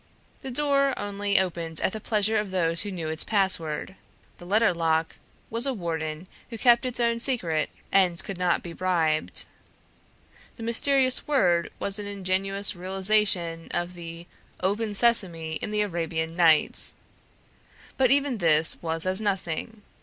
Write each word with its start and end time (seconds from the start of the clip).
The 0.41 0.49
door 0.49 0.97
only 0.97 1.37
opened 1.37 1.79
at 1.79 1.93
the 1.93 1.99
pleasure 1.99 2.39
of 2.39 2.49
those 2.49 2.81
who 2.81 2.89
knew 2.89 3.09
its 3.09 3.23
password. 3.23 3.93
The 4.39 4.45
letter 4.47 4.73
lock 4.73 5.17
was 5.51 5.67
a 5.67 5.75
warden 5.75 6.25
who 6.49 6.57
kept 6.57 6.87
its 6.87 6.99
own 6.99 7.19
secret 7.19 7.69
and 7.91 8.23
could 8.23 8.39
not 8.39 8.63
be 8.63 8.73
bribed; 8.73 9.45
the 10.55 10.63
mysterious 10.63 11.27
word 11.27 11.69
was 11.77 11.99
an 11.99 12.07
ingenious 12.07 12.75
realization 12.75 13.67
of 13.75 13.93
the 13.93 14.25
"Open 14.59 14.95
sesame!" 14.95 15.57
in 15.61 15.69
the 15.69 15.81
Arabian 15.81 16.35
Nights. 16.35 16.95
But 17.95 18.09
even 18.09 18.39
this 18.39 18.81
was 18.81 19.05
as 19.05 19.21
nothing. 19.21 19.83